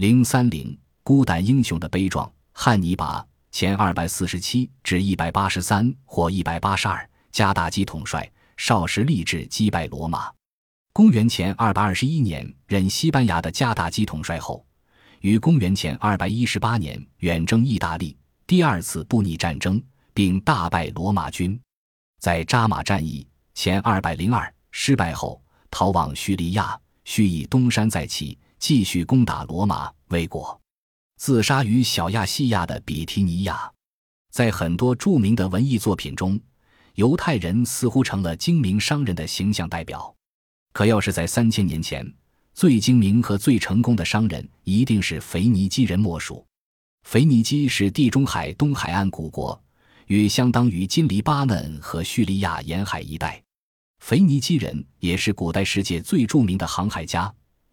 [0.00, 8.26] 零三零孤胆英雄的悲壮，汉尼拔前二百四十七至一百八十三或一百八十二，加大基统帅，
[8.56, 10.32] 少时立志击败罗马。
[10.94, 14.64] 公元前二百二十一年任西班牙的加大基统帅后，
[15.20, 19.78] 于公元前二百一十八年远征意大利，第二次布匿战争，
[20.14, 21.60] 并大败罗马军。
[22.20, 26.74] 在扎马战役前二百零二失败后，逃往叙利亚，
[27.04, 30.60] 蓄意东山再起，继续攻打罗马，未果，
[31.16, 33.72] 自杀于小亚细亚的比提尼亚。
[34.30, 36.38] 在很多著名的文艺作品中，
[36.94, 40.14] 犹太人似乎成了精明商人的形象代表。
[40.72, 42.06] 可要是在三千年前，
[42.52, 46.46] 最精明和最成功的商人一定是腓尼基人莫属。
[47.04, 49.60] 腓尼基是地中海东海岸古国。
[50.08, 53.40] 约相当于今黎巴嫩和叙利亚沿海一带。
[54.00, 57.32] 腓尼基人也是古代世界最著名的航海家，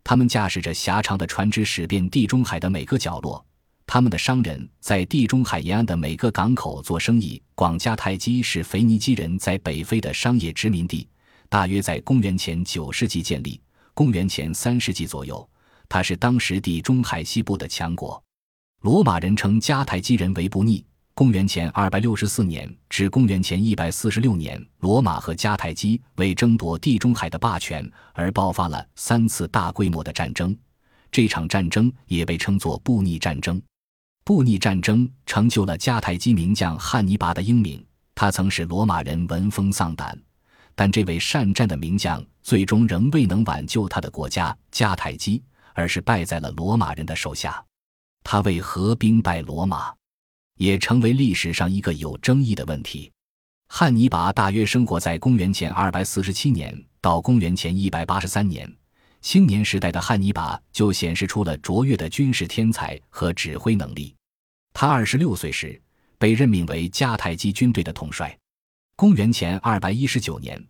[0.09, 3.45] 他们驾驶着狭长的船只驶遍地中海的每个角落。
[3.85, 7.43] 他们的商人在地中海沿岸的每个港口做生意。
[7.55, 11.05] 广迦太基是腓尼基人在北非的商业殖民地，
[11.49, 13.59] 大约在公元前九世纪建立。
[13.93, 15.45] 公元前三世纪左右，
[15.89, 18.23] 它是当时地中海西部的强国。
[18.83, 20.81] 罗马人称迦太基人为布匿。
[21.17, 30.55] 公元前二百六十四年至公元前一百四十六年，罗马和迦太基为争夺地中海的霸权而爆发了三次大规模的战争。
[31.11, 33.59] 这场战争也被称作布匿战争。
[34.23, 40.15] 布匿战争成就了迦太基名将汉尼拔的英名，他曾使罗马人闻风丧胆。
[40.75, 47.65] 但这位善战的名将最终仍未能挽救他的国家迦太基，而是败在了罗马人的手下。
[48.23, 49.91] 他为何兵败罗马？
[50.57, 53.11] 也成为历史上一个有争议的问题。
[53.69, 58.71] 汉尼拔大约生活在公元前二百四十七年到公元前一百八十三年，
[59.21, 64.15] 青年时代的汉尼拔就显示出了卓越的军事天才和指挥能力。
[64.73, 65.79] 他二十六岁时
[66.17, 68.37] 被任命为迦太基军队的统帅。
[68.95, 70.61] 公元前二百一十九年，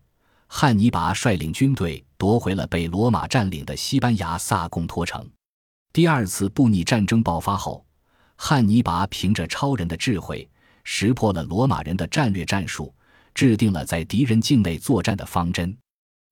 [0.47, 5.29] 汉尼拔率领军队夺回了被罗马占领的西班牙萨贡托城。
[5.93, 7.86] 第二次布匿战争爆发后。
[8.37, 10.47] 汉尼拔凭着超人的智慧，
[10.83, 12.93] 识破了罗马人的战略战术，
[13.33, 15.75] 制定了在敌人境内作战的方针。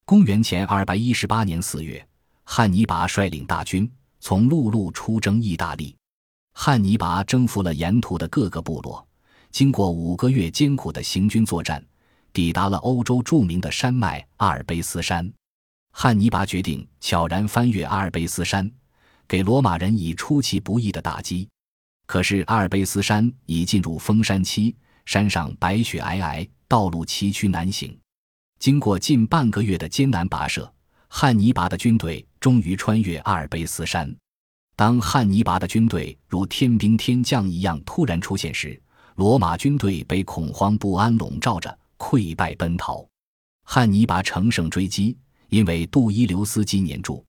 [0.05, 2.07] 公元前二百一十八年四月，
[2.43, 5.95] 汉尼拔率领大军从陆路出征意大利。
[6.53, 9.05] 汉尼拔征服了沿途的各个部落，
[9.51, 11.83] 经过五个月艰苦的行军作战，
[12.31, 15.29] 抵达了欧洲著名的山脉阿尔卑斯山。
[15.91, 18.71] 汉尼拔决定悄然翻越阿尔卑斯山，
[19.27, 21.49] 给罗马人以出其不意的打击。
[22.05, 27.97] 可是阿尔卑斯山已进入封山期，山上白雪皑皑，道路崎岖难行。
[28.59, 30.71] 经过近半个月的艰难跋涉，
[31.07, 34.15] 汉尼拔的军队终于穿越阿尔卑斯山。
[34.75, 38.81] 当汉尼拔的军队如天兵天将一样突然出现时，
[39.15, 43.07] 罗马军队被恐慌不安笼罩着，溃败奔逃。
[43.63, 45.17] 汉尼拔乘胜追击，
[45.49, 47.25] 因为杜伊留斯纪念柱。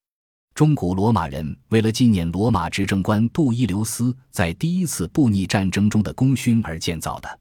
[0.56, 7.38] 中古罗马人为了纪念罗马执政官杜伊留斯在第一次布匿战争中的功勋而建造的。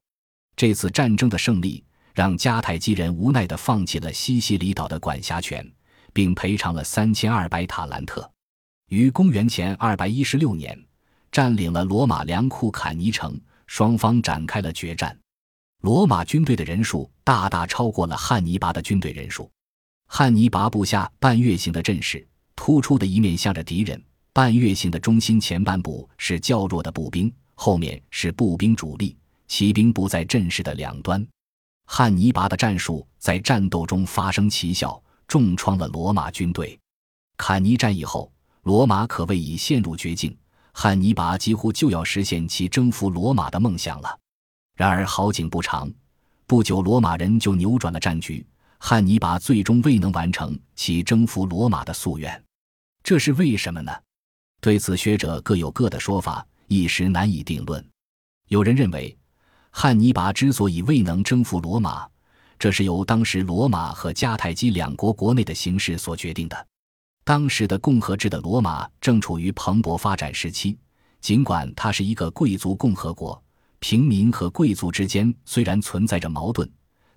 [0.57, 1.81] 这次战争的胜利
[2.13, 5.65] 让迦太基人无奈地放弃了西西里岛的管辖权，
[6.11, 8.29] 并赔偿了三千二百塔兰特。
[8.89, 10.77] 于公元前二百一十六年，
[11.31, 15.17] 占领了罗马粮库坎尼城，双方展开了决战。
[15.83, 19.49] 罗马军队的人数大大超过了汉尼拔的军队人数。
[20.05, 22.27] 汉尼拔部下半月形的阵势。
[22.55, 24.01] 突出的一面向着敌人，
[24.33, 29.15] 半月形的中心前半部是较弱的步兵，后面是步兵主力，
[29.47, 31.25] 骑兵不在阵势的两端。
[31.87, 36.77] 汉尼拔的战术在战斗中发生奇效，重创了罗马军队。
[37.37, 38.31] 坎尼战役后，
[38.63, 40.35] 罗马可谓已陷入绝境，
[40.71, 44.19] 汉尼拔几乎就要实现其征服罗马的梦想了。
[44.75, 45.91] 然而好景不长，
[46.47, 48.45] 不久罗马人就扭转了战局，
[48.79, 52.43] 汉尼拔最终未能完成其征服罗马的夙愿。
[53.05, 53.91] 这是为什么呢？
[54.59, 57.87] 对此，学者各有各的说法，一时难以定论。
[58.47, 59.15] 有人认为，
[59.69, 62.09] 汉尼拔之所以未能征服罗马，
[62.57, 66.67] 这是由当时罗马和迦太基两国国内的形势所决定的。
[67.23, 70.75] 当时的共和制的罗马正处于蓬勃发展时期，
[71.21, 73.39] 尽管它是一个贵族共和国，
[73.77, 76.67] 平民和贵族之间虽然存在着矛盾，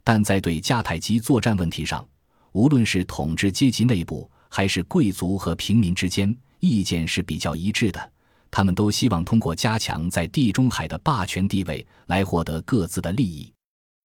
[0.05, 2.07] 但在对迦太基作战问题上，
[2.53, 8.13] 无论是统治阶级内部，还是贵族和平民之间意见是比较一致的，
[8.51, 13.53] 他们都希望通过加强在地中海的霸权地位来获得各自的利益。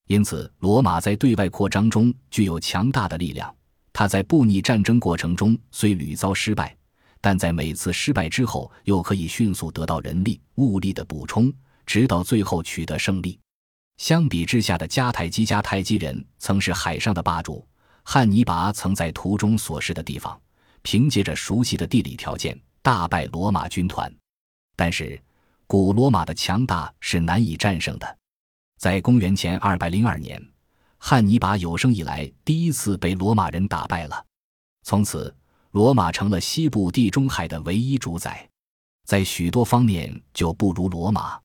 [0.07, 3.53] 因此，罗马在对外扩张中具有强大的力量。
[3.93, 6.75] 他在布匿战争过程中虽屡遭失败，
[7.21, 11.53] 但在每次失败之后，又可以迅速得到人力、物力的补充，
[11.85, 13.39] 直到最后取得胜利。
[13.97, 17.65] 相比之下的迦太基，迦太基人曾是海上的霸主。
[18.03, 20.39] 汉尼拔曾在途中所示的地方，
[20.81, 24.13] 凭借着熟悉的地理条件，大败罗马军团。
[24.75, 25.21] 但是，
[25.67, 28.17] 古罗马的强大是难以战胜的。
[28.77, 30.41] 在公元前二百零二年，
[30.97, 34.25] 汉尼拔有生以来第一次被罗马人打败了。
[34.83, 35.33] 从此，
[35.71, 38.47] 罗马成了西部地中海的唯一主宰，
[39.05, 41.39] 在许多方面就不如罗马。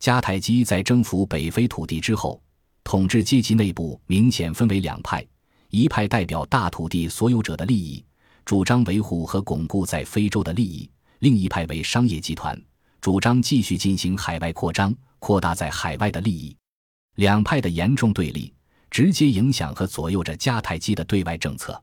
[0.00, 2.42] 迦太基在征服北非土地之后，
[2.82, 5.24] 统治阶级内部明显分为两派：
[5.72, 8.04] 一派代表大土地所有者的利益，
[8.44, 10.86] 主张维护和巩固在非洲的利益；
[11.20, 12.60] 另一派为商业集团，
[13.00, 16.54] 主张继续进行海外扩张，扩大在海外的利益。
[17.14, 18.52] 两派的严重对立，
[18.90, 21.82] 直接影响和左右着迦太基的对外政策。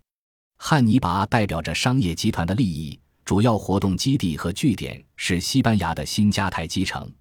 [0.58, 7.12] 汉尼拔代表着商业集团的利益，主要活动基地和据点是西班牙的新迦太基城。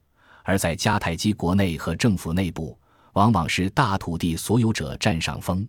[0.44, 2.78] 而在迦太基国内和政府内部，
[3.14, 5.66] 往往是大土地所有者占上风，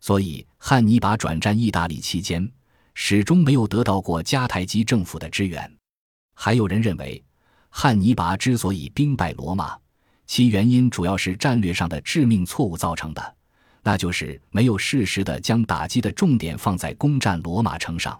[0.00, 2.50] 所以汉尼拔转战意大利期间，
[2.94, 5.70] 始终没有得到过迦太基政府的支援。
[6.34, 7.22] 还有人认为，
[7.68, 9.76] 汉尼拔之所以兵败罗马，
[10.26, 13.36] 其原因主要是战略上的致命错误造成的，
[13.82, 18.18] 那就是没有适时的将打击的重点放在攻占罗马城上。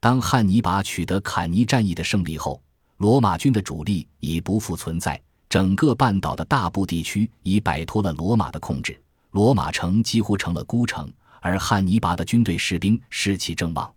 [0.00, 2.62] 当汉尼拔取得坎尼战役的胜利后，
[2.98, 5.20] 罗马军的主力已不复存在。
[5.48, 9.00] 整个半岛的大部地区已摆脱了罗马的控制，
[9.30, 13.92] 罗马城几乎成了孤城，而汉尼拔的军队士兵士气正旺。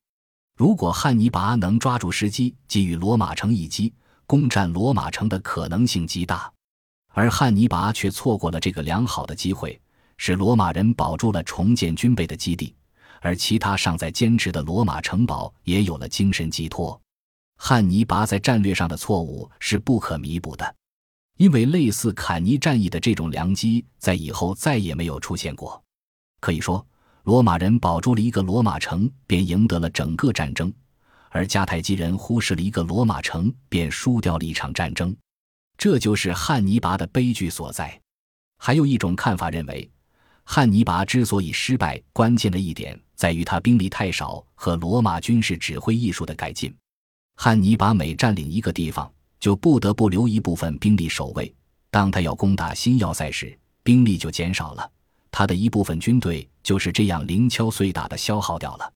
[0.57, 3.93] 如果汉尼拔能抓住时机，给予罗马城一击，
[4.27, 6.51] 攻占罗马城的可能性极大。
[7.13, 9.79] 而汉尼拔却错过了这个良好的机会，
[10.17, 12.75] 使罗马人保住了重建军备的基地，
[13.21, 16.99] 而其他尚在坚持的罗马城堡也有了精神寄托。
[17.57, 20.75] 汉尼拔在战略上的错误是不可弥补的。
[21.37, 25.83] 因为类似坎尼战役的这种良机，在以后再也没有出现过。
[26.39, 26.85] 可以说，
[27.23, 30.71] 罗马人保住了一个罗马城，便赢得了整个战争；
[31.29, 35.15] 而迦太基人忽视了一个罗马城，便输掉了一场战争。
[35.77, 37.99] 这就是汉尼拔的悲剧所在。
[38.57, 39.89] 还有一种看法认为，
[40.43, 46.75] 汉尼拔之所以失败，关键的一点在于他兵力太少和罗马军事指挥艺术的改进。
[47.35, 51.53] 汉尼拔每占领一个地方，就不得不留一部分兵力守卫。
[51.89, 54.89] 当他要攻打新要塞时，兵力就减少了，
[55.29, 58.93] 他的一部分军队就是这样零敲碎打的消耗掉了。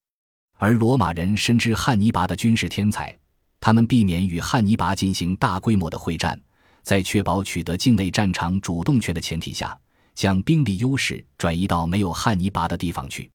[0.57, 3.13] 而罗马人深知汉尼拔的军事天才，
[3.59, 6.39] 他们避免与汉尼拔进行大规模的会战，
[6.83, 9.77] 在确保取得境内战场主动权的前提下，
[10.13, 13.29] 将兵力优势转移到没有汉尼拔的地方去。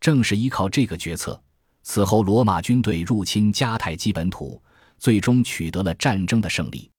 [0.00, 1.40] 正是依靠这个决策，
[1.82, 4.60] 此后罗马军队入侵迦太基本土。
[4.98, 6.90] 最终取得了战争的胜利。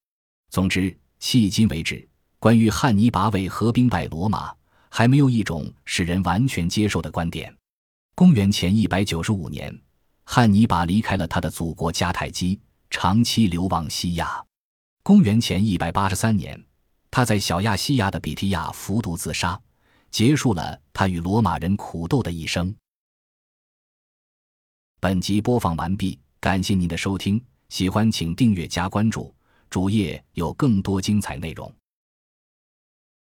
[0.50, 2.08] 总之，迄今为止，
[2.38, 4.54] 关于汉尼拔为何兵败罗马，
[4.88, 7.54] 还没有一种使人完全接受的观点。
[8.14, 9.76] 公元前一百九十五年，
[10.24, 12.60] 汉尼拔离开了他的祖国迦太基，
[12.90, 14.44] 长期流亡西亚。
[15.02, 16.62] 公元前一百八十三年，
[17.10, 19.60] 他在小亚细亚的比提亚服毒自杀，
[20.10, 22.74] 结束了他与罗马人苦斗的一生。
[25.00, 27.40] 本集播放完毕，感谢您的收听。
[27.68, 29.32] 喜欢请订阅加关注，
[29.68, 31.72] 主页有更多精彩内容。